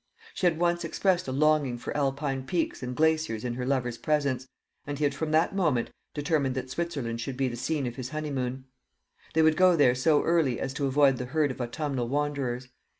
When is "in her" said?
3.45-3.67